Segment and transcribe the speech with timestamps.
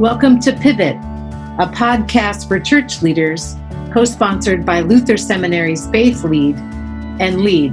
[0.00, 3.56] Welcome to Pivot, a podcast for church leaders,
[3.94, 6.54] co sponsored by Luther Seminary's Faith Lead
[7.18, 7.72] and Lead.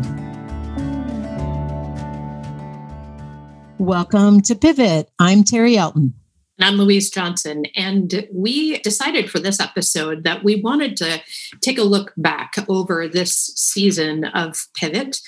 [3.77, 5.09] Welcome to Pivot.
[5.19, 6.13] I'm Terri Elton.
[6.59, 7.65] And I'm Louise Johnson.
[7.75, 11.19] And we decided for this episode that we wanted to
[11.61, 15.19] take a look back over this season of Pivot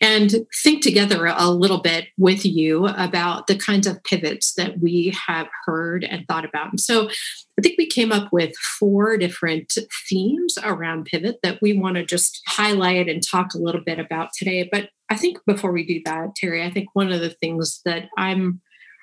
[0.00, 5.14] and think together a little bit with you about the kinds of pivots that we
[5.26, 6.70] have heard and thought about.
[6.70, 7.10] And so
[7.58, 9.76] I think we came up with four different
[10.08, 14.30] themes around pivot that we want to just highlight and talk a little bit about
[14.32, 14.66] today.
[14.70, 18.08] But I think before we do that, Terri, I think one of the things that
[18.16, 18.62] I'm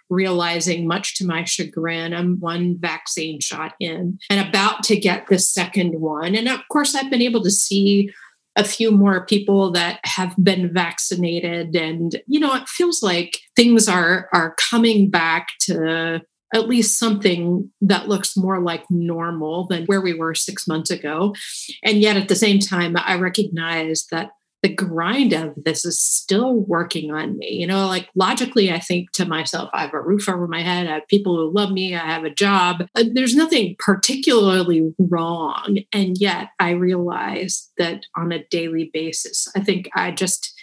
[0.10, 5.40] realizing, much to my chagrin, I'm one vaccine shot in and about to get the
[5.40, 6.36] second one.
[6.36, 8.12] And of course, I've been able to see
[8.58, 13.88] a few more people that have been vaccinated and you know it feels like things
[13.88, 16.20] are are coming back to
[16.56, 21.36] at least something that looks more like normal than where we were 6 months ago
[21.84, 24.32] and yet at the same time i recognize that
[24.68, 27.54] the grind of this is still working on me.
[27.54, 30.88] You know, like logically, I think to myself, I have a roof over my head,
[30.88, 32.86] I have people who love me, I have a job.
[32.94, 35.80] Uh, there's nothing particularly wrong.
[35.94, 40.54] And yet I realize that on a daily basis, I think I just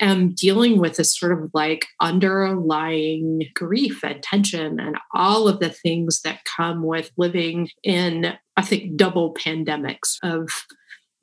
[0.00, 5.70] am dealing with this sort of like underlying grief and tension and all of the
[5.70, 10.50] things that come with living in, I think, double pandemics of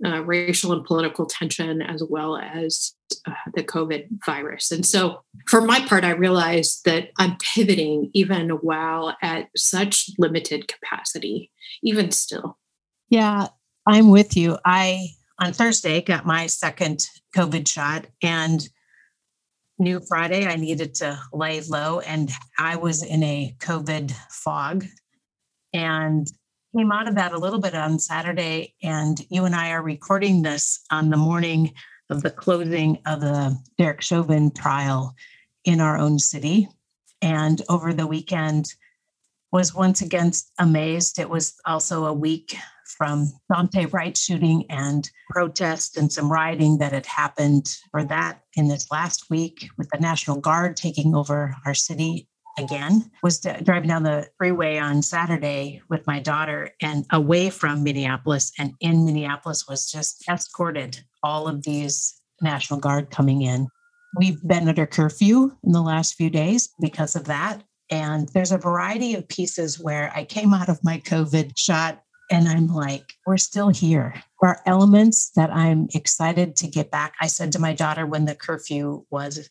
[0.06, 2.94] uh, racial and political tension as well as
[3.26, 4.72] uh, the COVID virus.
[4.72, 10.68] And so, for my part, I realized that I'm pivoting even while at such limited
[10.68, 11.52] capacity,
[11.84, 12.58] even still.
[13.09, 13.48] Yeah,
[13.88, 14.58] I'm with you.
[14.66, 15.09] I,
[15.40, 18.68] on Thursday, got my second COVID shot and
[19.80, 24.86] knew Friday I needed to lay low, and I was in a COVID fog.
[25.73, 26.28] And
[26.75, 30.41] came out of that a little bit on Saturday, and you and I are recording
[30.41, 31.73] this on the morning
[32.09, 35.16] of the closing of the Derek Chauvin trial
[35.66, 36.67] in our own city.
[37.22, 38.73] And over the weekend,
[39.51, 41.19] was once again amazed.
[41.19, 42.56] It was also a week
[42.97, 48.67] from Daunte Wright shooting and protest and some rioting that had happened for that in
[48.67, 52.27] this last week with the National Guard taking over our city
[52.57, 58.51] again was driving down the freeway on Saturday with my daughter and away from Minneapolis
[58.57, 63.68] and in Minneapolis was just escorted all of these National Guard coming in.
[64.18, 67.63] We've been under curfew in the last few days because of that.
[67.90, 72.47] And there's a variety of pieces where I came out of my COVID shot and
[72.47, 74.13] I'm like, we're still here.
[74.41, 77.13] There are elements that I'm excited to get back.
[77.22, 79.47] I said to my daughter when the curfew was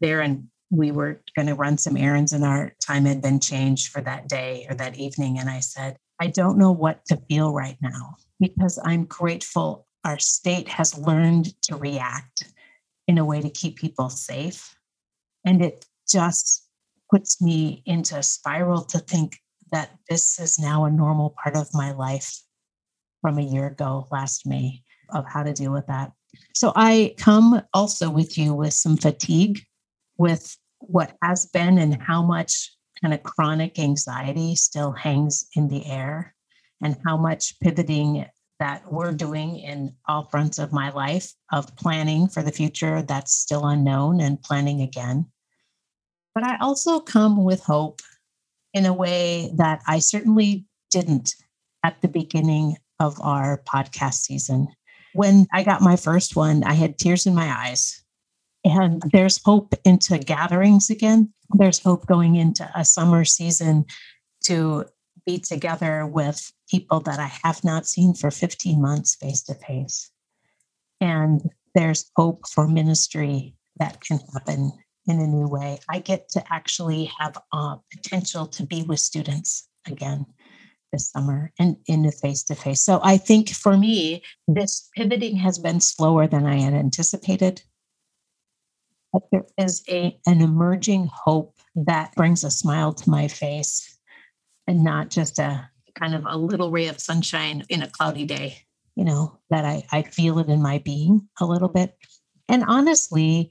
[0.00, 3.88] there and we were going to run some errands and our time had been changed
[3.88, 5.38] for that day or that evening.
[5.38, 10.18] And I said, I don't know what to feel right now because I'm grateful our
[10.18, 12.44] state has learned to react
[13.08, 14.74] in a way to keep people safe.
[15.44, 16.66] And it just
[17.10, 19.38] puts me into a spiral to think
[19.72, 22.40] that this is now a normal part of my life
[23.20, 24.82] from a year ago, last May,
[25.12, 26.12] of how to deal with that.
[26.54, 29.60] So I come also with you with some fatigue
[30.16, 35.86] with what has been and how much kind of chronic anxiety still hangs in the
[35.86, 36.34] air
[36.82, 38.26] and how much pivoting
[38.58, 43.32] that we're doing in all fronts of my life of planning for the future that's
[43.32, 45.26] still unknown and planning again.
[46.34, 48.00] But I also come with hope
[48.74, 51.34] in a way that I certainly didn't
[51.84, 54.68] at the beginning of our podcast season.
[55.14, 58.04] When I got my first one, I had tears in my eyes
[58.64, 61.32] and there's hope into gatherings again.
[61.50, 63.86] There's hope going into a summer season
[64.44, 64.86] to
[65.26, 70.10] be together with people that I have not seen for 15 months face to face.
[71.00, 74.72] And there's hope for ministry that can happen
[75.06, 75.78] in a new way.
[75.88, 80.26] I get to actually have a potential to be with students again
[80.92, 82.82] this summer and in the face to face.
[82.84, 87.62] So I think for me, this pivoting has been slower than I had anticipated
[89.32, 93.98] there is a an emerging hope that brings a smile to my face
[94.66, 98.56] and not just a kind of a little ray of sunshine in a cloudy day
[98.94, 101.96] you know that i i feel it in my being a little bit.
[102.48, 103.50] And honestly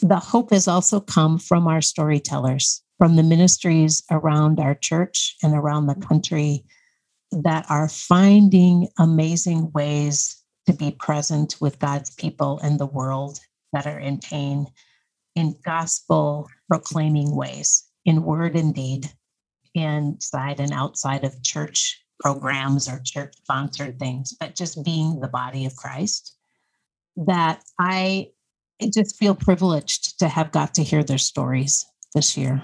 [0.00, 5.54] the hope has also come from our storytellers from the ministries around our church and
[5.54, 6.64] around the country
[7.32, 13.40] that are finding amazing ways to be present with God's people and the world
[13.72, 14.66] that are in pain
[15.34, 19.10] in gospel proclaiming ways, in word and deed.
[19.74, 25.64] inside and outside of church programs or church sponsored things, but just being the body
[25.64, 26.36] of Christ,
[27.16, 28.28] that I
[28.92, 32.62] just feel privileged to have got to hear their stories this year.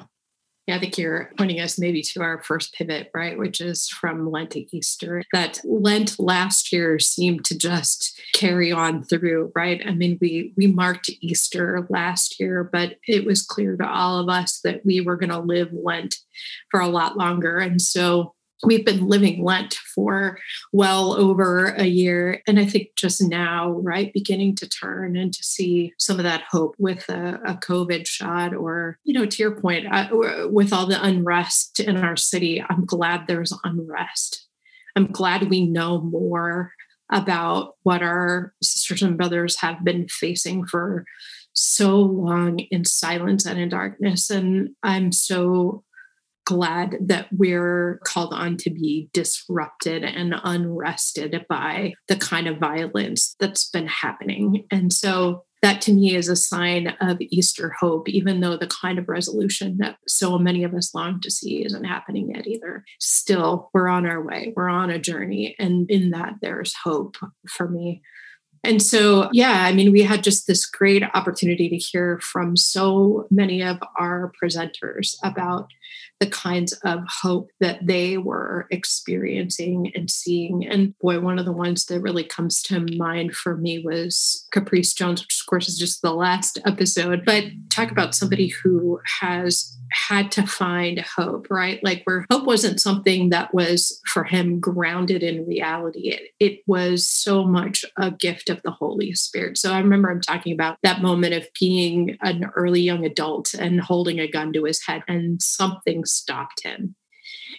[0.69, 3.38] Yeah, I think you're pointing us maybe to our first pivot, right?
[3.38, 5.23] Which is from Lent to Easter.
[5.32, 9.81] That Lent last year seemed to just carry on through, right?
[9.87, 14.29] I mean, we we marked Easter last year, but it was clear to all of
[14.29, 16.17] us that we were going to live Lent
[16.71, 17.56] for a lot longer.
[17.56, 20.38] And so we've been living Lent for
[20.72, 22.43] well over a year.
[22.46, 26.44] And I think just now, right, beginning to turn and to see some of that
[26.50, 30.08] hope with a, a COVID shot, or, you know, to your point, I,
[30.46, 34.46] with all the unrest in our city, I'm glad there's unrest.
[34.96, 36.72] I'm glad we know more
[37.11, 41.04] about what our sisters and brothers have been facing for
[41.52, 44.31] so long in silence and in darkness.
[44.31, 45.84] And I'm so
[46.49, 53.37] glad that we're called on to be disrupted and unrested by the kind of violence
[53.39, 54.65] that's been happening.
[54.71, 58.99] And so that to me is a sign of Easter hope, even though the kind
[58.99, 62.83] of resolution that so many of us long to see isn't happening yet either.
[62.99, 65.55] Still, we're on our way, we're on a journey.
[65.59, 67.17] And in that, there's hope
[67.47, 68.00] for me.
[68.65, 73.27] And so, yeah, I mean, we had just this great opportunity to hear from so
[73.31, 75.69] many of our presenters about
[76.21, 80.67] the kinds of hope that they were experiencing and seeing.
[80.67, 84.93] And boy, one of the ones that really comes to mind for me was Caprice
[84.95, 87.25] Jones, which of course is just the last episode.
[87.25, 91.83] But talk about somebody who has had to find hope, right?
[91.83, 96.11] Like where hope wasn't something that was for him grounded in reality.
[96.11, 99.59] It, it was so much a gift of the Holy Spirit.
[99.59, 103.81] So I remember him talking about that moment of being an early young adult and
[103.81, 106.96] holding a gun to his head and something stopped him.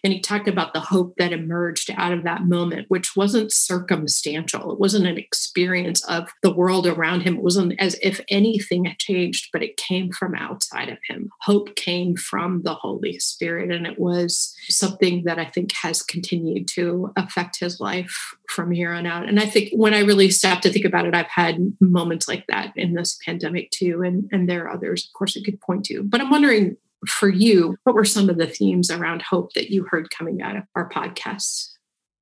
[0.04, 4.72] And he talked about the hope that emerged out of that moment, which wasn't circumstantial.
[4.72, 7.38] It wasn't an experience of the world around him.
[7.38, 11.30] It wasn't as if anything had changed, but it came from outside of him.
[11.42, 13.72] Hope came from the Holy Spirit.
[13.72, 18.94] And it was something that I think has continued to affect his life from here
[18.94, 19.28] on out.
[19.28, 22.46] And I think when I really stopped to think about it, I've had moments like
[22.48, 24.02] that in this pandemic too.
[24.04, 26.04] And, and there are others, of course, I could point to.
[26.04, 29.86] But I'm wondering for you, what were some of the themes around hope that you
[29.90, 31.70] heard coming out of our podcasts?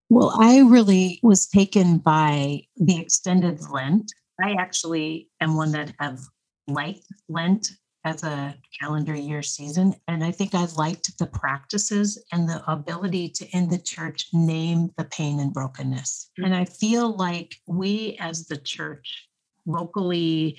[0.09, 4.11] Well, I really was taken by the extended Lent.
[4.41, 6.19] I actually am one that have
[6.67, 7.71] liked Lent
[8.05, 9.93] as a calendar year season.
[10.07, 14.91] And I think I liked the practices and the ability to, in the church, name
[14.97, 16.29] the pain and brokenness.
[16.39, 16.45] Mm-hmm.
[16.45, 19.27] And I feel like we as the church,
[19.65, 20.57] locally,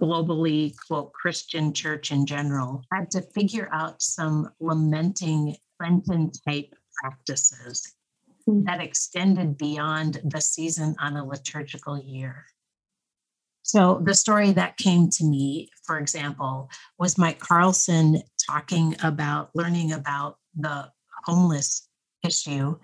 [0.00, 7.94] globally, quote, Christian church in general, had to figure out some lamenting Lenten type practices
[8.48, 8.64] mm.
[8.64, 12.46] that extended beyond the season on a liturgical year.
[13.64, 16.68] So, the story that came to me, for example,
[16.98, 20.90] was Mike Carlson talking about learning about the
[21.24, 21.88] homeless
[22.24, 22.76] issue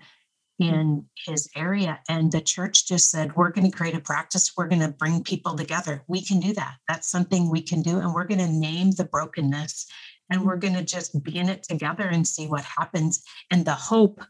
[0.61, 0.75] Mm-hmm.
[0.75, 2.01] in his area.
[2.09, 4.51] And the church just said, We're going to create a practice.
[4.57, 6.03] We're going to bring people together.
[6.09, 6.75] We can do that.
[6.85, 7.99] That's something we can do.
[7.99, 9.87] And we're going to name the brokenness
[10.29, 10.73] and we're mm-hmm.
[10.73, 13.23] going to just be in it together and see what happens.
[13.51, 14.21] And the hope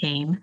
[0.00, 0.38] came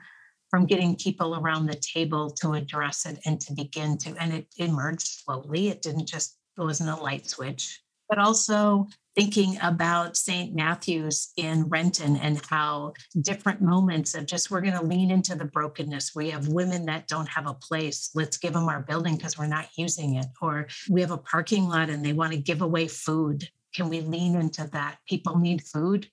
[0.50, 4.48] from getting people around the table to address it and to begin to, and it
[4.58, 5.70] emerged slowly.
[5.70, 8.88] It didn't just, it wasn't a light switch, but also
[9.20, 10.56] thinking about St.
[10.56, 15.44] Matthew's in Renton and how different moments of just we're going to lean into the
[15.44, 16.16] brokenness.
[16.16, 18.12] We have women that don't have a place.
[18.16, 20.28] Let's give them our building because we're not using it.
[20.42, 23.50] Or we have a parking lot and they want to give away food.
[23.76, 25.00] Can we lean into that?
[25.06, 26.08] People need food.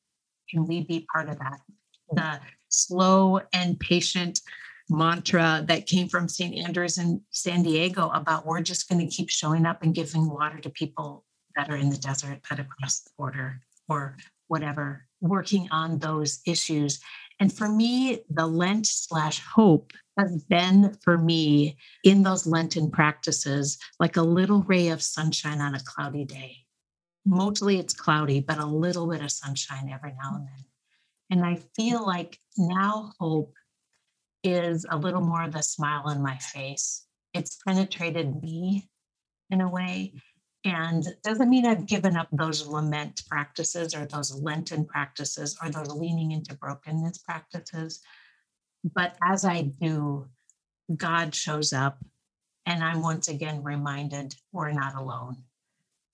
[0.51, 1.61] Can we be part of that?
[2.11, 4.41] The slow and patient
[4.91, 6.67] mantra that came from St.
[6.67, 10.59] Andrews in San Diego about we're just going to keep showing up and giving water
[10.59, 11.25] to people
[11.57, 14.17] that are in the desert, that across the border, or
[14.49, 17.01] whatever, working on those issues.
[17.41, 23.79] And for me, the Lent slash hope has been for me in those Lenten practices
[24.01, 26.59] like a little ray of sunshine on a cloudy day.
[27.25, 30.65] Mostly it's cloudy, but a little bit of sunshine every now and then.
[31.31, 33.53] And I feel like now hope
[34.45, 37.05] is a little more of the smile on my face.
[37.35, 38.89] It's penetrated me
[39.51, 40.15] in a way.
[40.67, 45.93] And doesn't mean I've given up those lament practices or those Lenten practices or those
[45.93, 48.01] leaning into brokenness practices.
[48.83, 50.27] But as I do,
[50.97, 52.05] God shows up
[52.67, 55.37] and I'm once again reminded we're not alone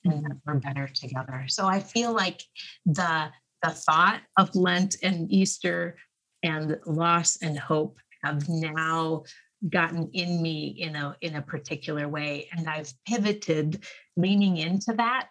[0.04, 1.47] and that we're better together.
[1.49, 2.42] So I feel like
[2.85, 3.30] the
[3.62, 5.97] the thought of Lent and Easter
[6.42, 9.23] and loss and hope have now
[9.71, 13.85] gotten in me in a in a particular way and i've pivoted
[14.16, 15.28] leaning into that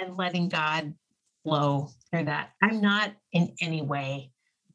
[0.00, 0.94] and letting god
[1.44, 2.50] flow through that.
[2.62, 4.30] I'm not in any way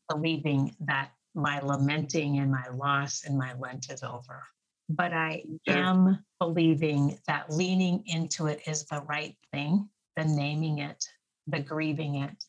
[0.09, 4.43] believing that my lamenting and my loss and my lent is over
[4.89, 11.05] but i am believing that leaning into it is the right thing the naming it
[11.45, 12.43] the grieving it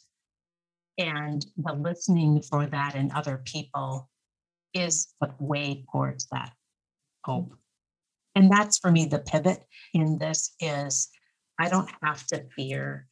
[0.97, 4.09] and the listening for that in other people
[4.79, 6.53] is the way towards that
[7.25, 7.55] hope.
[8.35, 11.09] And that's for me the pivot in this is
[11.59, 13.09] I don't have to fear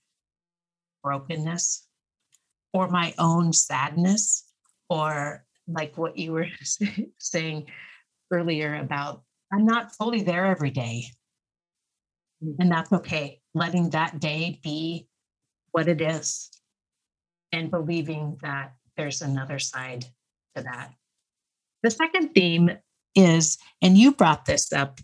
[1.02, 1.86] brokenness
[2.72, 4.44] or my own sadness
[4.88, 6.46] or like what you were
[7.18, 7.66] saying
[8.30, 11.06] earlier about I'm not fully there every day.
[12.42, 12.56] Mm.
[12.58, 13.40] And that's okay.
[13.54, 15.08] Letting that day be
[15.70, 16.50] what it is
[17.52, 20.04] and believing that there's another side
[20.56, 20.92] to that.
[21.86, 22.70] The second theme
[23.14, 24.98] is, and you brought this up,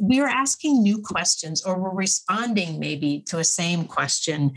[0.00, 4.52] we are asking new questions or we're responding maybe to a same question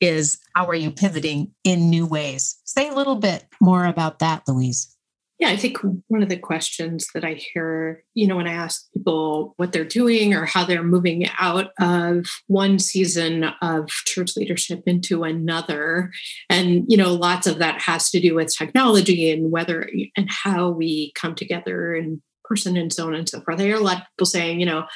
[0.00, 2.56] is how are you pivoting in new ways?
[2.64, 4.96] Say a little bit more about that, Louise.
[5.38, 5.78] Yeah, I think
[6.08, 9.84] one of the questions that I hear, you know, when I ask people what they're
[9.84, 16.10] doing or how they're moving out of one season of church leadership into another,
[16.50, 20.70] and, you know, lots of that has to do with technology and whether and how
[20.70, 23.60] we come together in person and so on and so forth.
[23.60, 24.86] I hear a lot of people saying, you know,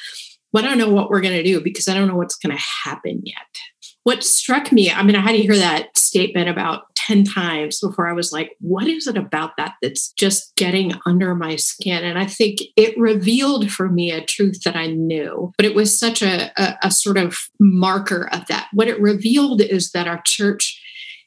[0.53, 2.57] well, I don't know what we're going to do because I don't know what's going
[2.57, 3.47] to happen yet
[4.05, 8.09] what struck me, I mean, I had to hear that statement about 10 times before
[8.09, 12.05] I was like, what is it about that that's just getting under my skin?
[12.05, 15.99] And I think it revealed for me a truth that I knew, but it was
[15.99, 18.69] such a, a, a sort of marker of that.
[18.73, 20.81] What it revealed is that our church,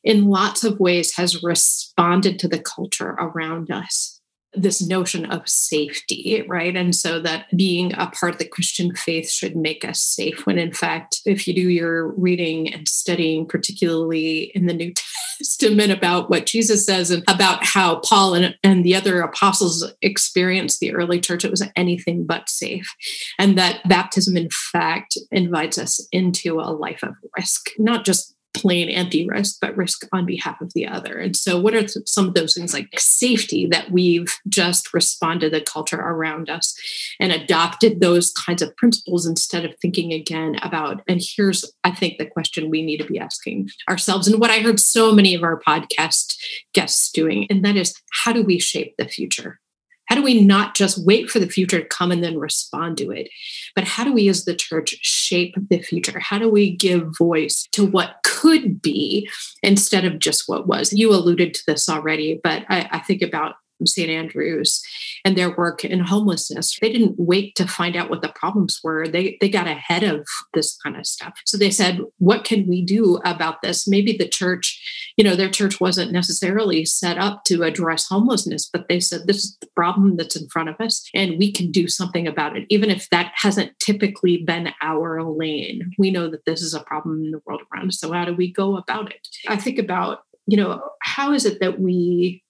[0.04, 4.15] in lots of ways, has responded to the culture around us
[4.56, 6.76] this notion of safety, right?
[6.76, 10.58] And so that being a part of the Christian faith should make us safe, when
[10.58, 14.94] in fact, if you do your reading and studying, particularly in the New
[15.38, 20.80] Testament, about what Jesus says and about how Paul and, and the other apostles experienced
[20.80, 22.94] the early church, it was anything but safe.
[23.40, 28.90] And that baptism, in fact, invites us into a life of risk, not just plain
[28.90, 31.18] anti risk, but risk on behalf of the other.
[31.18, 35.60] And so, what are some of those things like safety that we've just responded to
[35.60, 36.76] the culture around us
[37.20, 41.02] and adopted those kinds of principles instead of thinking again about?
[41.08, 44.60] And here's, I think, the question we need to be asking ourselves, and what I
[44.60, 46.36] heard so many of our podcast
[46.74, 47.94] guests doing, and that is
[48.24, 49.60] how do we shape the future?
[50.08, 53.12] How do we not just wait for the future to come and then respond to
[53.12, 53.30] it?
[53.76, 56.20] But how do we as the church shape the future?
[56.20, 59.30] How do we give voice to what could be
[59.64, 60.94] instead of just what was?
[60.94, 64.10] You alluded to this already, but I, I think about St.
[64.10, 64.82] Andrews
[65.26, 66.78] and their work in homelessness.
[66.82, 69.08] They didn't wait to find out what the problems were.
[69.08, 71.34] They they got ahead of this kind of stuff.
[71.46, 73.88] So they said, what can we do about this?
[73.88, 74.82] Maybe the church,
[75.18, 79.44] you know, their church wasn't necessarily set up to address homelessness, but they said this
[79.44, 82.66] is the problem that's in front of us and we can do something about it.
[82.70, 85.92] Even if that hasn't typically been our lane.
[85.98, 88.00] We know that this is a problem in the world around us.
[88.00, 89.28] So how do we go about it?
[89.48, 92.44] I think about you know, how is it that we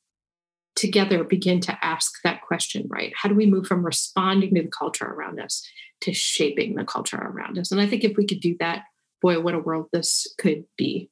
[0.75, 3.13] together begin to ask that question, right?
[3.15, 5.65] How do we move from responding to the culture around us
[6.01, 7.72] to shaping the culture around us?
[7.72, 8.84] And I think if we could do that,
[9.22, 11.10] boy, what a world this could be.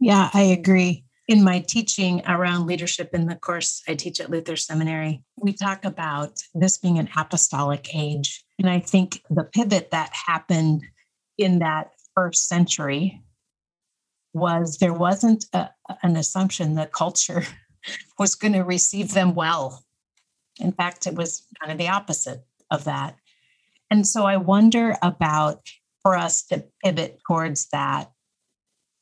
[0.00, 1.04] Yeah, I agree.
[1.28, 5.84] In my teaching around leadership in the course I teach at Luther Seminary, we talk
[5.84, 8.44] about this being an apostolic age.
[8.58, 10.82] And I think the pivot that happened
[11.36, 13.22] in that first century
[14.32, 15.70] was there wasn't a,
[16.02, 17.42] an assumption that culture
[18.18, 19.84] was going to receive them well.
[20.60, 23.16] In fact, it was kind of the opposite of that.
[23.90, 25.68] And so I wonder about
[26.02, 28.10] for us to pivot towards that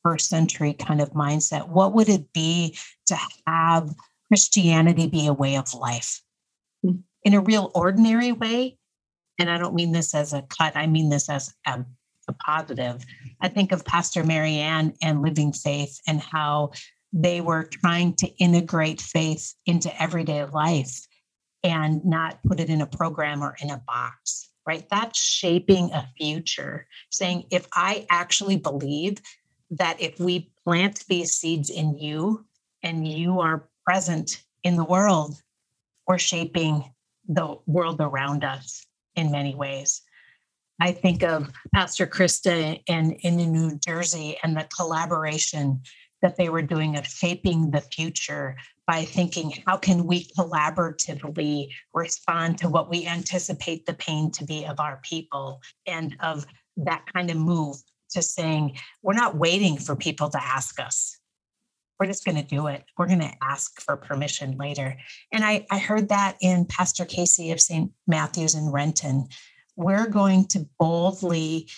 [0.04, 3.92] first century kind of mindset, what would it be to have
[4.28, 6.20] Christianity be a way of life
[6.82, 6.96] hmm.
[7.24, 8.78] in a real ordinary way?
[9.38, 11.84] And I don't mean this as a cut, I mean this as a,
[12.28, 13.04] a positive.
[13.40, 16.70] I think of Pastor Marianne and Living Faith and how
[17.12, 21.06] they were trying to integrate faith into everyday life
[21.62, 24.86] and not put it in a program or in a box, right?
[24.90, 29.18] That's shaping a future, saying, if I actually believe
[29.78, 32.44] that if we plant these seeds in you
[32.82, 35.40] and you are present in the world,
[36.06, 36.84] we're shaping
[37.28, 40.02] the world around us in many ways.
[40.80, 45.80] I think of Pastor Krista in, in New Jersey and the collaboration
[46.20, 52.58] that they were doing of shaping the future by thinking how can we collaboratively respond
[52.58, 57.30] to what we anticipate the pain to be of our people and of that kind
[57.30, 57.76] of move
[58.14, 61.18] to saying we're not waiting for people to ask us.
[61.98, 62.84] We're just going to do it.
[62.98, 64.96] We're going to ask for permission later.
[65.32, 69.28] And I, I heard that in pastor casey of st matthews in renton.
[69.76, 71.68] We're going to boldly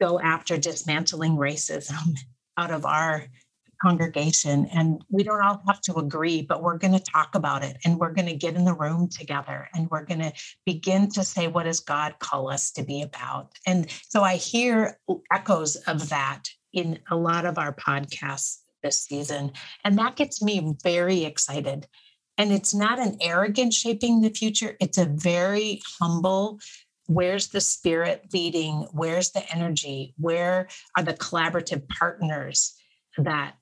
[0.00, 2.16] go after dismantling racism
[2.56, 3.26] out of our
[3.82, 7.76] congregation and we don't all have to agree but we're going to talk about it
[7.84, 10.32] and we're going to get in the room together and we're going to
[10.64, 13.50] begin to say what does god call us to be about?
[13.66, 14.98] And so i hear
[15.32, 19.52] echoes of that in a lot of our podcasts this season
[19.84, 21.86] and that gets me very excited.
[22.38, 26.60] And it's not an arrogant shaping the future it's a very humble
[27.06, 28.86] where's the spirit leading?
[28.92, 30.14] Where's the energy?
[30.18, 32.74] Where are the collaborative partners
[33.18, 33.54] that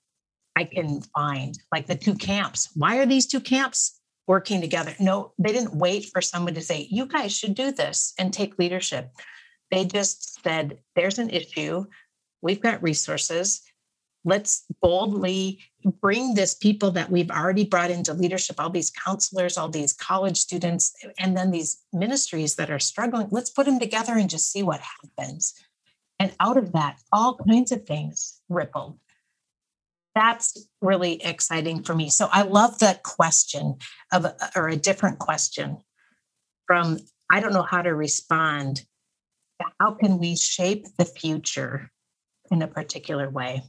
[0.61, 2.69] I can find, like the two camps.
[2.75, 4.95] Why are these two camps working together?
[5.00, 8.59] No, they didn't wait for someone to say, you guys should do this and take
[8.59, 9.09] leadership.
[9.71, 11.87] They just said, there's an issue.
[12.43, 13.62] We've got resources.
[14.23, 15.61] Let's boldly
[16.02, 20.37] bring this people that we've already brought into leadership, all these counselors, all these college
[20.37, 23.29] students, and then these ministries that are struggling.
[23.31, 25.55] Let's put them together and just see what happens.
[26.19, 28.99] And out of that, all kinds of things rippled
[30.20, 32.10] that's really exciting for me.
[32.10, 33.76] So I love that question
[34.12, 35.78] of or a different question
[36.66, 36.98] from
[37.32, 38.84] I don't know how to respond.
[39.80, 41.90] How can we shape the future
[42.50, 43.62] in a particular way?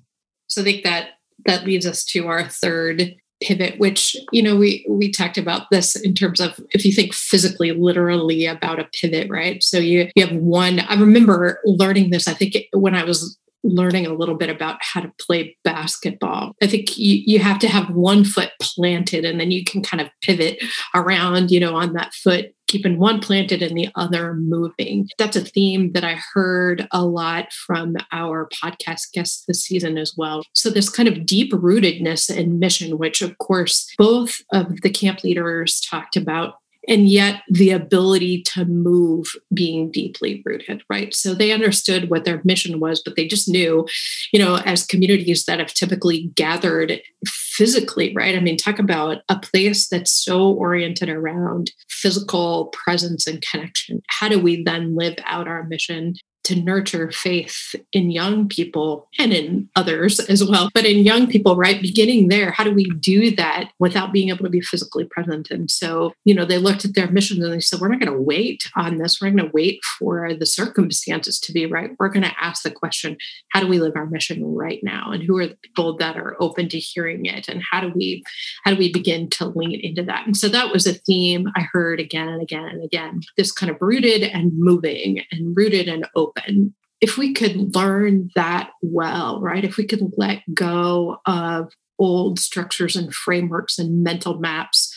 [0.47, 1.11] So I think that
[1.45, 5.95] that leads us to our third pivot which you know we we talked about this
[5.95, 10.23] in terms of if you think physically literally about a pivot right so you you
[10.23, 14.49] have one i remember learning this i think when i was learning a little bit
[14.49, 16.53] about how to play basketball.
[16.61, 20.01] I think you, you have to have one foot planted and then you can kind
[20.01, 20.63] of pivot
[20.95, 25.07] around, you know, on that foot, keeping one planted and the other moving.
[25.17, 30.13] That's a theme that I heard a lot from our podcast guests this season as
[30.15, 30.43] well.
[30.53, 35.23] So, this kind of deep rootedness and mission, which of course both of the camp
[35.23, 36.55] leaders talked about
[36.87, 41.13] and yet the ability to move being deeply rooted right?
[41.13, 43.87] So they understood what their mission was but they just knew
[44.31, 48.35] you know as communities that have typically gathered physically right?
[48.35, 54.01] I mean talk about a place that's so oriented around physical presence and connection.
[54.07, 59.31] How do we then live out our mission to nurture faith in young people and
[59.31, 60.69] in others as well.
[60.73, 64.43] But in young people, right, beginning there, how do we do that without being able
[64.45, 65.51] to be physically present?
[65.51, 68.11] And so, you know, they looked at their mission and they said, we're not going
[68.11, 69.21] to wait on this.
[69.21, 71.91] We're going to wait for the circumstances to be right.
[71.99, 73.17] We're going to ask the question,
[73.49, 75.11] how do we live our mission right now?
[75.11, 77.47] And who are the people that are open to hearing it?
[77.47, 78.23] And how do we,
[78.63, 80.25] how do we begin to lean into that?
[80.25, 83.69] And so that was a theme I heard again and again and again, this kind
[83.69, 86.73] of rooted and moving and rooted and open open.
[86.99, 89.63] If we could learn that well, right?
[89.63, 94.91] If we could let go of old structures and frameworks and mental maps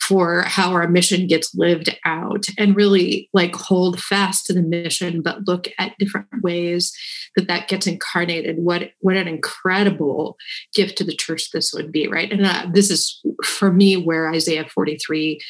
[0.00, 5.22] for how our mission gets lived out and really like hold fast to the mission
[5.22, 6.92] but look at different ways
[7.36, 10.36] that that gets incarnated what what an incredible
[10.74, 14.28] gift to the church this would be right and uh, this is for me where
[14.28, 15.40] isaiah 43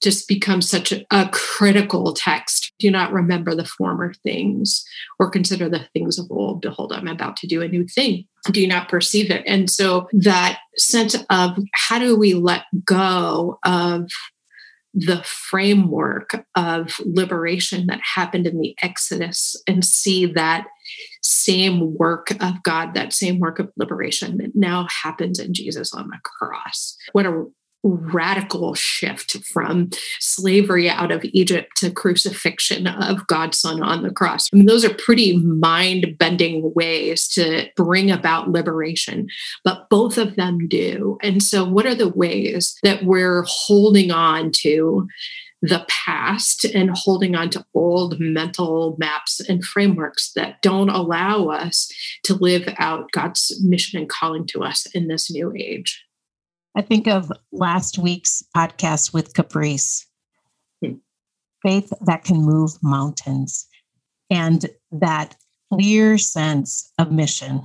[0.00, 2.57] just becomes such a, a, critical text.
[2.78, 4.84] Do not remember the former things
[5.18, 6.60] or consider the things of old.
[6.62, 8.26] Behold, I'm about to do a new thing.
[8.50, 9.42] Do not perceive it.
[9.46, 14.10] And so that sense of how do we let go of
[14.94, 20.66] the framework of liberation that happened in the Exodus and see that
[21.22, 26.08] same work of God, that same work of liberation that now happens in Jesus on
[26.08, 26.96] the cross.
[27.12, 27.44] What a
[27.88, 34.48] radical shift from slavery out of Egypt to crucifixion of God's Son on the cross.
[34.52, 39.28] I mean, those are pretty mind bending ways to bring about liberation,
[39.64, 41.18] but both of them do.
[41.22, 45.08] And so, what are the ways that we're holding on to?
[45.60, 51.90] the past and holding on to old mental maps and frameworks that don't allow us
[52.24, 56.04] to live out God's mission and calling to us in this new age.
[56.78, 60.06] I think of last week's podcast with Caprice
[60.80, 60.92] hmm.
[61.60, 63.66] faith that can move mountains
[64.30, 65.34] and that
[65.72, 67.62] clear sense of mission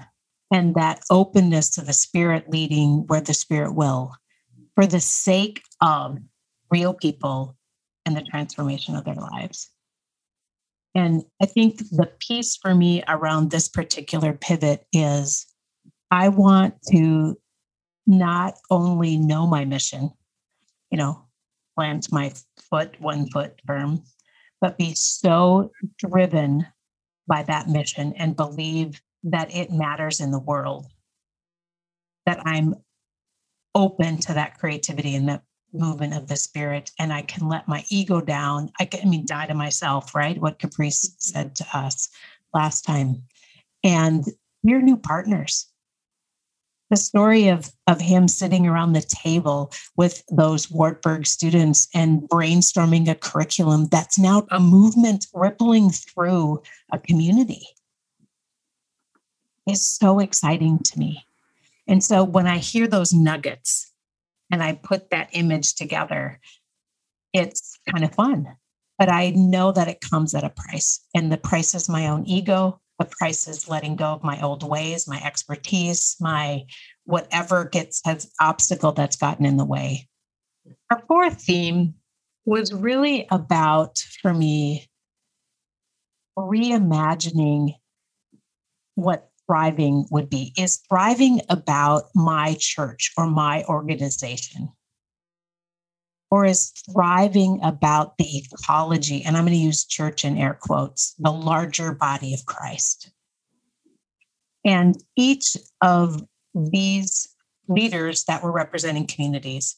[0.52, 4.16] and that openness to the spirit leading where the spirit will
[4.74, 6.18] for the sake of
[6.72, 7.56] real people
[8.08, 9.70] and the transformation of their lives.
[10.96, 15.46] And I think the piece for me around this particular pivot is
[16.10, 17.38] I want to
[18.06, 20.12] not only know my mission,
[20.92, 21.26] you know,
[21.76, 22.32] plant my
[22.70, 24.04] foot one foot firm,
[24.62, 26.66] but be so driven
[27.28, 30.86] by that mission and believe that it matters in the world
[32.26, 32.76] that I'm
[33.76, 37.84] open to that creativity and that movement of the spirit and I can let my
[37.90, 38.70] ego down.
[38.80, 40.40] I can, I mean, die to myself, right?
[40.40, 42.10] What Caprice said to us
[42.54, 43.24] last time.
[43.84, 44.24] And
[44.62, 45.73] we're new partners.
[46.94, 53.10] The story of, of him sitting around the table with those Wartburg students and brainstorming
[53.10, 57.66] a curriculum that's now a movement rippling through a community
[59.68, 61.26] is so exciting to me.
[61.88, 63.92] And so when I hear those nuggets
[64.52, 66.40] and I put that image together,
[67.34, 68.56] it's kind of fun.
[69.00, 72.28] But I know that it comes at a price, and the price is my own
[72.28, 72.80] ego.
[73.04, 76.64] The price is letting go of my old ways, my expertise, my
[77.04, 80.08] whatever gets has obstacle that's gotten in the way.
[80.90, 81.96] Our fourth theme
[82.46, 84.88] was really about, for me,
[86.38, 87.76] reimagining
[88.96, 90.54] what thriving would be.
[90.58, 94.72] Is thriving about my church or my organization?
[96.34, 101.14] Or is thriving about the ecology, and I'm going to use church in air quotes,
[101.20, 103.12] the larger body of Christ?
[104.66, 106.24] And each of
[106.56, 107.28] these
[107.68, 109.76] leaders that were representing communities,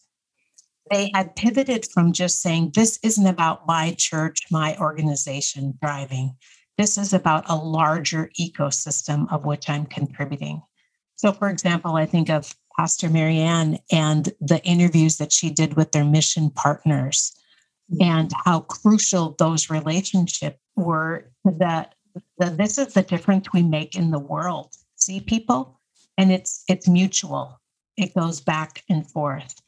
[0.89, 6.38] they had pivoted from just saying, This isn't about my church, my organization thriving.
[6.78, 10.62] This is about a larger ecosystem of which I'm contributing.
[11.18, 15.92] So, for example, I think of Pastor Marianne and the interviews that she did with
[15.92, 17.36] their mission partners
[18.00, 21.96] and how crucial those relationships were that
[22.40, 24.74] this is the difference we make in the world.
[24.96, 25.80] See people?
[26.18, 27.60] And it's it's mutual.
[27.98, 29.62] It goes back and forth.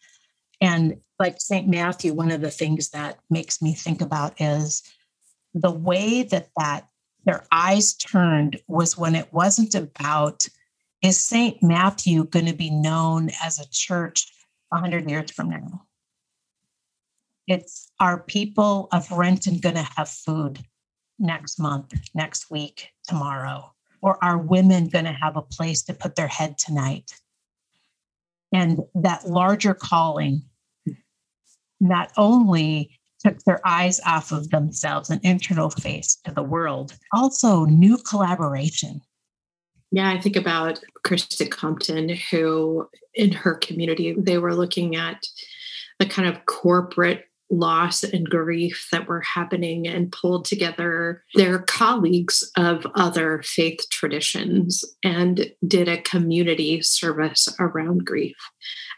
[0.59, 1.67] And like St.
[1.67, 4.83] Matthew, one of the things that makes me think about is
[5.53, 6.87] the way that that
[7.25, 10.47] their eyes turned was when it wasn't about
[11.01, 11.61] is St.
[11.61, 14.25] Matthew going to be known as a church
[14.69, 15.83] 100 years from now?
[17.47, 20.59] It's are people of Renton going to have food
[21.17, 23.73] next month, next week, tomorrow?
[24.01, 27.13] Or are women going to have a place to put their head tonight?
[28.53, 30.43] And that larger calling
[31.79, 36.95] not only took their eyes off of themselves, an internal face to the world.
[37.13, 39.01] Also, new collaboration.
[39.91, 45.25] Yeah, I think about Krista Compton, who in her community, they were looking at
[45.99, 52.43] the kind of corporate loss and grief that were happening and pulled together their colleagues
[52.57, 58.35] of other faith traditions and did a community service around grief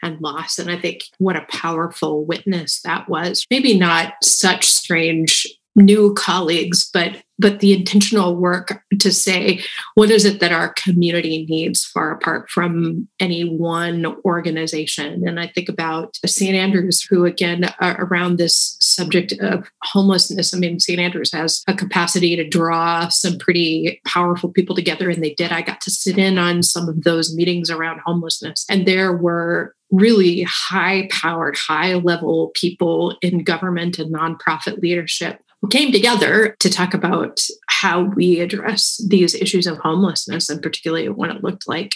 [0.02, 0.58] and loss.
[0.58, 3.44] And I think what a powerful witness that was.
[3.50, 5.46] Maybe not such strange
[5.80, 9.60] new colleagues but but the intentional work to say
[9.94, 15.26] what is it that our community needs far apart from any one organization?
[15.26, 20.78] And i think about st andrews who again around this subject of homelessness i mean
[20.78, 25.52] st andrews has a capacity to draw some pretty powerful people together and they did.
[25.52, 29.74] I got to sit in on some of those meetings around homelessness and there were
[29.90, 36.94] really high powered, high level people in government and nonprofit leadership came together to talk
[36.94, 41.92] about how we address these issues of homelessness, and particularly when it looked like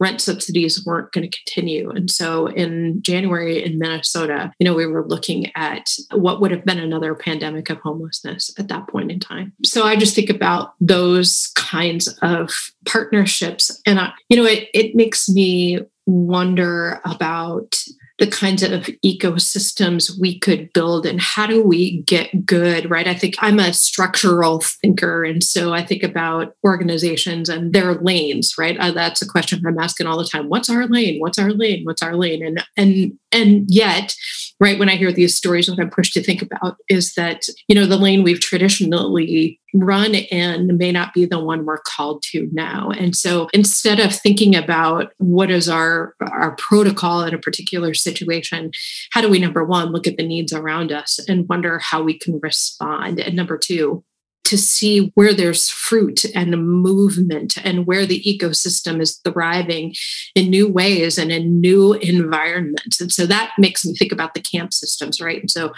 [0.00, 1.88] rent subsidies weren't going to continue.
[1.90, 6.64] And so in January in Minnesota, you know, we were looking at what would have
[6.64, 9.52] been another pandemic of homelessness at that point in time.
[9.64, 12.50] So I just think about those kinds of
[12.86, 13.80] partnerships.
[13.86, 17.76] And, I, you know, it, it makes me wonder about
[18.18, 23.08] the kinds of ecosystems we could build and how do we get good, right?
[23.08, 25.24] I think I'm a structural thinker.
[25.24, 28.78] And so I think about organizations and their lanes, right?
[28.78, 30.48] Uh, that's a question I'm asking all the time.
[30.48, 31.20] What's our lane?
[31.20, 31.84] What's our lane?
[31.84, 32.44] What's our lane?
[32.44, 34.14] And, and, and yet,
[34.60, 37.74] right, when I hear these stories, what I'm pushed to think about is that, you
[37.74, 42.48] know, the lane we've traditionally run in may not be the one we're called to
[42.52, 42.90] now.
[42.90, 48.70] And so instead of thinking about what is our, our protocol in a particular situation,
[49.12, 52.18] how do we, number one, look at the needs around us and wonder how we
[52.18, 53.18] can respond?
[53.18, 54.04] And number two,
[54.44, 59.94] to see where there's fruit and movement and where the ecosystem is thriving
[60.34, 63.00] in new ways and in new environments.
[63.00, 65.40] And so that makes me think about the camp systems, right?
[65.40, 65.72] And so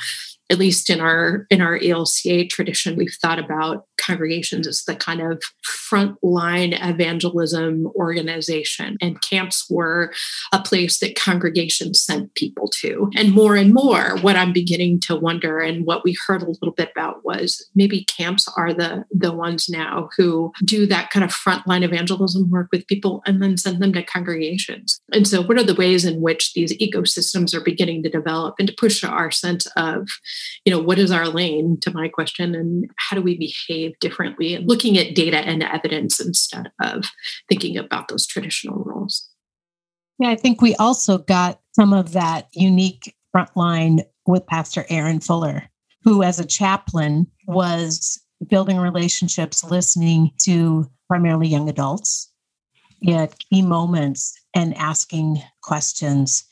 [0.51, 5.21] at least in our in our ELCA tradition, we've thought about congregations as the kind
[5.21, 5.43] of
[5.91, 10.13] frontline evangelism organization, and camps were
[10.53, 13.11] a place that congregations sent people to.
[13.17, 16.73] And more and more, what I'm beginning to wonder, and what we heard a little
[16.73, 21.35] bit about, was maybe camps are the the ones now who do that kind of
[21.35, 25.01] frontline evangelism work with people and then send them to congregations.
[25.13, 28.69] And so, what are the ways in which these ecosystems are beginning to develop and
[28.69, 30.09] to push our sense of
[30.65, 34.55] you know, what is our lane to my question and how do we behave differently
[34.55, 37.05] and looking at data and evidence instead of
[37.49, 39.29] thinking about those traditional roles.
[40.19, 45.65] Yeah, I think we also got some of that unique frontline with Pastor Aaron Fuller,
[46.03, 52.33] who, as a chaplain, was building relationships, listening to primarily young adults
[53.09, 56.45] at key moments and asking questions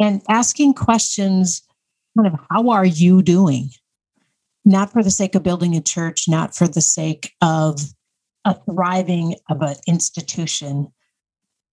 [0.00, 1.62] and asking questions
[2.16, 3.70] kind of how are you doing?
[4.64, 7.80] Not for the sake of building a church, not for the sake of
[8.44, 10.92] a thriving of an institution,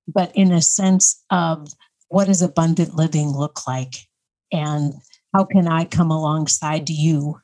[0.08, 1.68] but in a sense of
[2.10, 3.96] what does abundant living look like?
[4.52, 4.94] And
[5.34, 7.40] how can I come alongside you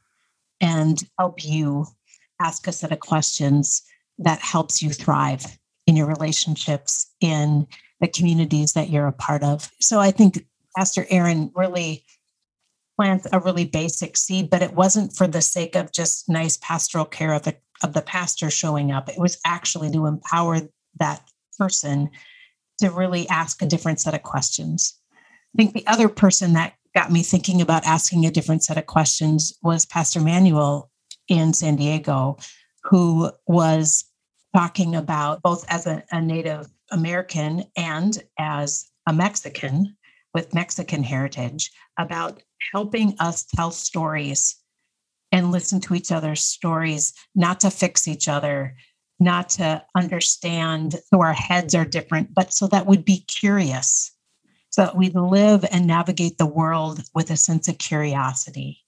[0.60, 1.86] and help you
[2.42, 3.84] ask a set of questions
[4.18, 5.46] that helps you thrive
[5.86, 7.68] in your relationships in
[8.02, 9.70] the communities that you're a part of?
[9.80, 12.04] So I think Pastor Aaron really
[12.96, 17.06] plant a really basic seed, but it wasn't for the sake of just nice pastoral
[17.06, 19.10] care of the of the pastor showing up.
[19.10, 20.62] It was actually to empower
[20.98, 21.22] that
[21.58, 22.10] person
[22.80, 24.98] to really ask a different set of questions.
[25.14, 28.86] I think the other person that got me thinking about asking a different set of
[28.86, 30.90] questions was Pastor Manuel
[31.28, 32.38] in San Diego,
[32.84, 34.06] who was
[34.56, 39.96] talking about both as a, a Native American and as a Mexican
[40.34, 42.42] with Mexican heritage about
[42.74, 44.56] helping us tell stories
[45.32, 48.76] and listen to each other's stories, not to fix each other,
[49.20, 54.12] not to understand so our heads are different, but so that we'd be curious,
[54.70, 58.82] so that we live and navigate the world with a sense of curiosity.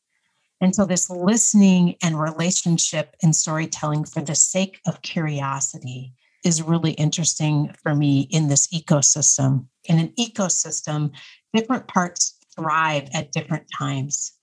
[0.60, 6.13] And so, this listening and relationship and storytelling for the sake of curiosity
[6.44, 9.68] is really interesting for me in this ecosystem.
[9.86, 11.12] In an ecosystem,
[11.54, 14.34] different parts thrive at different times.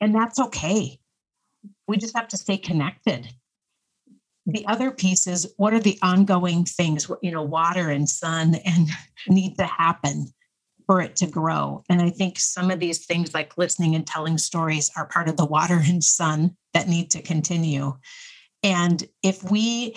[0.00, 0.98] And that's okay.
[1.86, 3.28] We just have to stay connected.
[4.46, 8.88] The other piece is what are the ongoing things, you know, water and sun and
[9.28, 10.26] need to happen
[10.86, 11.84] for it to grow.
[11.88, 15.36] And I think some of these things like listening and telling stories are part of
[15.36, 17.94] the water and sun that need to continue.
[18.64, 19.96] And if we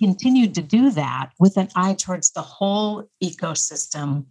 [0.00, 4.26] continue to do that with an eye towards the whole ecosystem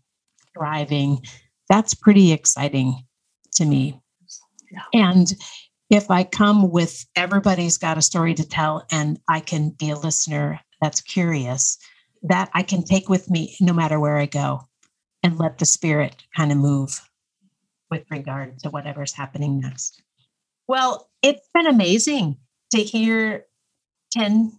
[0.54, 1.26] thriving,
[1.70, 2.96] that's pretty exciting
[3.54, 4.00] to me.
[4.72, 4.84] Yeah.
[4.94, 5.28] And
[5.90, 9.96] if I come with everybody's got a story to tell and I can be a
[9.96, 11.78] listener that's curious,
[12.24, 14.62] that I can take with me no matter where I go
[15.24, 17.02] and let the spirit kind of move
[17.90, 20.02] with regard to whatever's happening next.
[20.68, 22.38] Well, it's been amazing
[22.72, 23.46] to hear
[24.12, 24.52] 10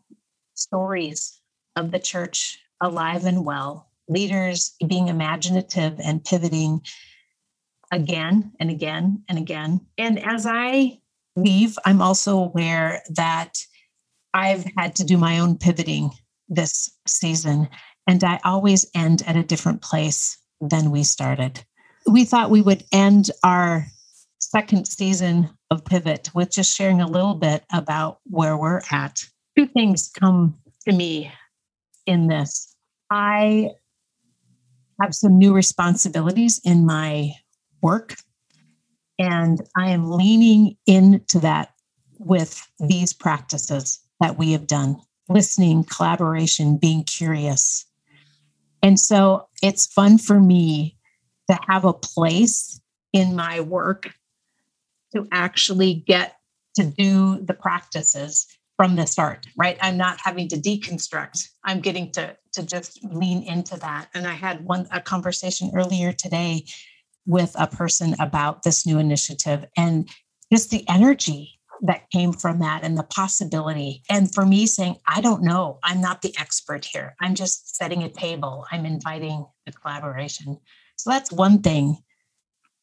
[0.55, 1.40] stories
[1.77, 6.81] of the church alive and well leaders being imaginative and pivoting
[7.92, 9.81] again and again and again.
[9.97, 11.01] And as I
[11.37, 13.59] leave, I'm also aware that
[14.35, 16.11] I've had to do my own pivoting
[16.49, 17.68] this season,
[18.07, 21.64] and I always end at a different place than we started.
[22.07, 23.87] We thought we would end our
[24.40, 29.25] second season of Pivot with just sharing a little bit about where we're at.
[29.57, 31.31] Two things come to me
[32.07, 32.75] in this.
[33.11, 33.71] I
[35.00, 37.32] have some new responsibilities in my
[37.82, 38.16] work.
[39.18, 41.72] And I am leaning into that
[42.18, 44.96] with these practices that we have done
[45.28, 47.84] listening, collaboration, being curious.
[48.82, 50.96] And so it's fun for me
[51.50, 52.80] to have a place
[53.12, 54.14] in my work
[55.14, 56.37] to actually get
[56.76, 59.76] to do the practices from the start, right?
[59.82, 61.48] I'm not having to deconstruct.
[61.64, 64.09] I'm getting to to just lean into that.
[64.14, 66.64] And I had one a conversation earlier today
[67.25, 70.09] with a person about this new initiative and
[70.53, 74.03] just the energy that came from that and the possibility.
[74.11, 77.14] And for me saying, I don't know, I'm not the expert here.
[77.21, 78.66] I'm just setting a table.
[78.73, 80.59] I'm inviting the collaboration.
[80.97, 81.97] So that's one thing.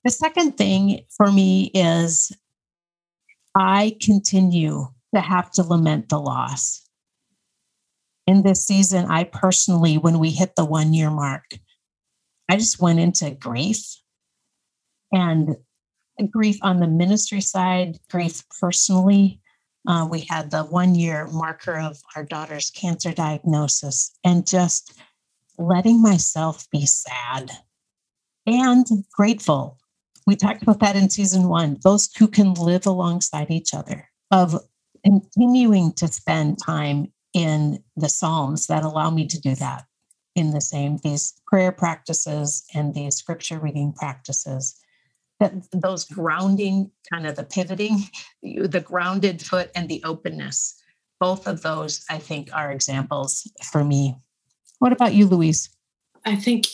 [0.06, 2.32] The second thing for me is
[3.56, 6.85] I continue to have to lament the loss.
[8.28, 11.46] In this season, I personally, when we hit the one year mark,
[12.50, 13.84] I just went into grief.
[15.12, 15.56] And
[16.32, 19.40] grief on the ministry side, grief personally.
[19.88, 25.00] Uh, we had the one year marker of our daughter's cancer diagnosis and just
[25.58, 27.52] letting myself be sad
[28.48, 29.78] and grateful.
[30.26, 31.78] We talked about that in season one.
[31.84, 34.56] Those two can live alongside each other, of
[35.04, 39.84] continuing to spend time in the Psalms that allow me to do that
[40.36, 44.80] in the same, these prayer practices and these scripture reading practices.
[45.42, 48.06] That those grounding, kind of the pivoting,
[48.42, 50.82] the grounded foot and the openness,
[51.20, 54.16] both of those, I think, are examples for me.
[54.80, 55.70] What about you, Louise?
[56.26, 56.68] I think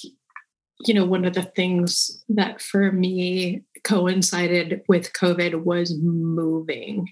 [0.86, 7.08] you know, one of the things that for me coincided with COVID was moving.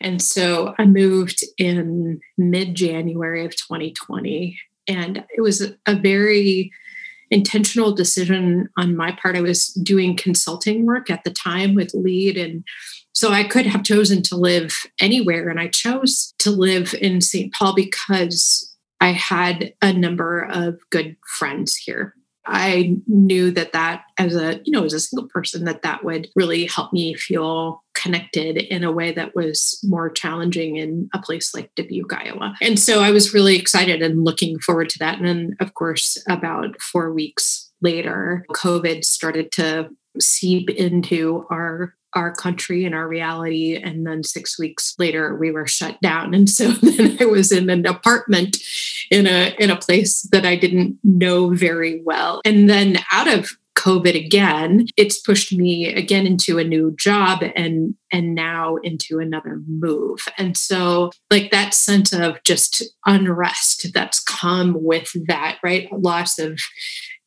[0.00, 4.58] And so I moved in mid January of 2020.
[4.88, 6.70] And it was a very
[7.30, 9.36] intentional decision on my part.
[9.36, 12.36] I was doing consulting work at the time with LEAD.
[12.36, 12.64] And
[13.12, 15.48] so I could have chosen to live anywhere.
[15.48, 17.52] And I chose to live in St.
[17.52, 22.14] Paul because I had a number of good friends here.
[22.46, 26.28] I knew that that as a you know as a single person that that would
[26.36, 31.54] really help me feel connected in a way that was more challenging in a place
[31.54, 32.54] like Dubuque, Iowa.
[32.60, 35.18] And so I was really excited and looking forward to that.
[35.18, 39.88] And then of course about 4 weeks later COVID started to
[40.20, 43.76] seep into our our country and our reality.
[43.76, 46.32] And then six weeks later, we were shut down.
[46.32, 48.56] And so then I was in an apartment
[49.10, 52.40] in a in a place that I didn't know very well.
[52.44, 57.94] And then out of COVID again, it's pushed me again into a new job and
[58.10, 60.20] and now into another move.
[60.38, 65.92] And so like that sense of just unrest that's come with that, right?
[65.92, 66.58] Loss of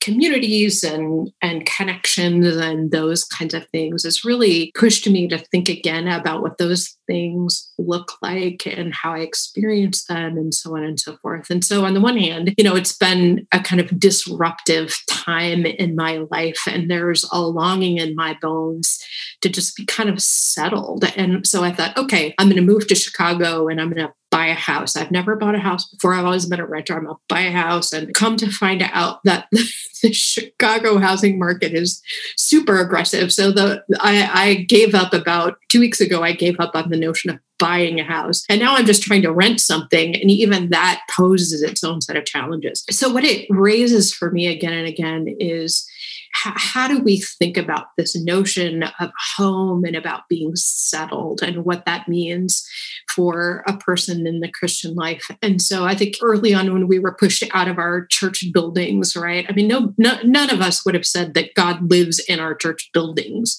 [0.02, 5.70] communities and and connections and those kinds of things has really pushed me to think
[5.70, 10.84] again about what those things look like and how I experience them and so on
[10.84, 11.50] and so forth.
[11.50, 15.66] And so on the one hand, you know, it's been a kind of disruptive time
[15.66, 19.00] in my life and there's a longing in my bones
[19.42, 21.06] to just be kind of settled.
[21.16, 24.14] And so I thought, okay, I'm going to move to Chicago and I'm going to
[24.32, 24.96] buy a house.
[24.96, 26.14] I've never bought a house before.
[26.14, 26.96] I've always been a renter.
[26.96, 31.40] I'm going to buy a house and come to find out that the Chicago housing
[31.40, 32.02] market is
[32.38, 33.34] super aggressive.
[33.34, 36.24] So the I, I gave up about two weeks ago.
[36.24, 38.44] I gave up on the notion of buying a house.
[38.50, 40.16] And now I'm just trying to rent something.
[40.16, 42.86] And even that poses its own set of challenges.
[42.90, 45.88] So, what it raises for me again and again is
[46.34, 51.66] how, how do we think about this notion of home and about being settled and
[51.66, 52.68] what that means
[53.14, 55.30] for a person in the Christian life?
[55.42, 59.16] And so I think early on when we were pushed out of our church buildings,
[59.16, 59.46] right?
[59.50, 62.56] I mean, no, no none of us would have said that God lives in our
[62.56, 63.58] church buildings.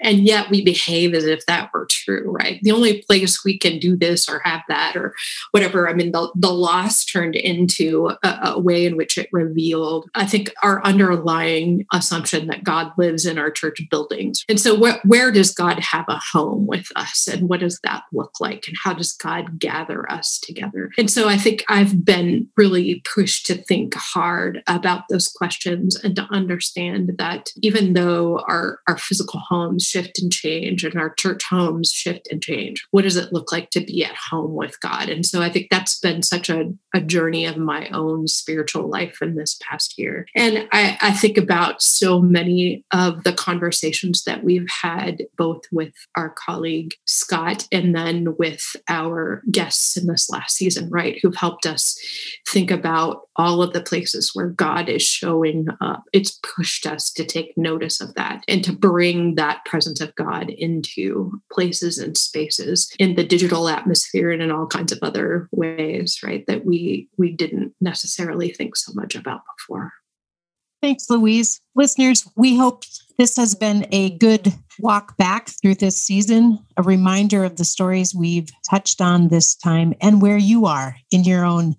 [0.00, 2.60] And yet we behave as if that were true, right?
[2.62, 5.14] The only place we can do this or have that or
[5.50, 10.08] whatever, I mean, the, the loss turned into a, a way in which it revealed,
[10.14, 14.44] I think, our underlying assumption assumption that God lives in our church buildings.
[14.48, 17.26] And so, wh- where does God have a home with us?
[17.26, 18.64] And what does that look like?
[18.68, 20.90] And how does God gather us together?
[20.98, 26.14] And so, I think I've been really pushed to think hard about those questions and
[26.16, 31.42] to understand that even though our, our physical homes shift and change and our church
[31.48, 35.08] homes shift and change, what does it look like to be at home with God?
[35.08, 39.22] And so, I think that's been such a, a journey of my own spiritual life
[39.22, 40.26] in this past year.
[40.36, 45.94] And I, I think about so many of the conversations that we've had, both with
[46.16, 51.64] our colleague Scott and then with our guests in this last season, right, who've helped
[51.64, 51.96] us
[52.48, 56.02] think about all of the places where God is showing up.
[56.12, 60.50] It's pushed us to take notice of that and to bring that presence of God
[60.50, 66.18] into places and spaces in the digital atmosphere and in all kinds of other ways,
[66.24, 69.92] right, that we we didn't necessarily think so much about before.
[70.82, 71.60] Thanks, Louise.
[71.76, 72.82] Listeners, we hope
[73.16, 78.12] this has been a good walk back through this season, a reminder of the stories
[78.12, 81.76] we've touched on this time and where you are in your own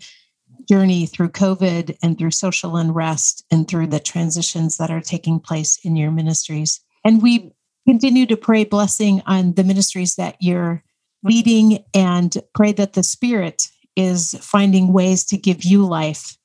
[0.69, 5.77] journey through COVID and through social unrest and through the transitions that are taking place
[5.83, 6.79] in your ministries.
[7.03, 7.51] And we
[7.85, 10.81] continue to pray blessing on the ministries that you're
[11.23, 16.37] leading and pray that the Spirit is finding ways to give you life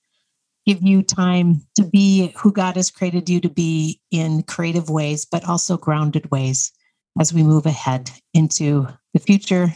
[0.68, 5.24] give you time to be who God has created you to be in creative ways,
[5.24, 6.70] but also grounded ways
[7.18, 9.72] as we move ahead into the future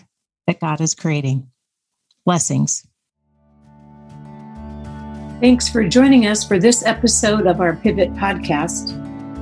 [0.47, 1.49] that God is creating.
[2.26, 2.86] Blessings.
[5.40, 8.90] Thanks for joining us for this episode of our Pivot podcast.